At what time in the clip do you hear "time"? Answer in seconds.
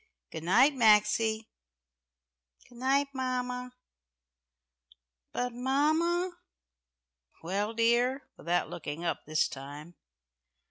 9.47-9.93